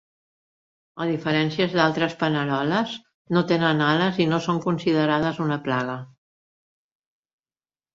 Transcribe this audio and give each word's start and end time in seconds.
A 1.03 1.05
diferència 1.09 1.67
d'altres 1.73 2.15
paneroles, 2.23 2.95
no 3.37 3.45
tenen 3.55 3.87
ales 3.91 4.21
i 4.27 4.31
no 4.35 4.43
són 4.49 4.67
considerades 4.67 5.47
una 5.49 5.63
plaga. 5.71 6.03